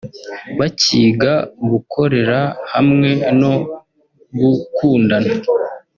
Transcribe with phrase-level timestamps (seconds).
[0.59, 1.33] bakiga
[1.71, 2.39] gukorera
[2.73, 3.09] hamwe
[3.41, 3.53] no
[4.39, 5.31] gukundana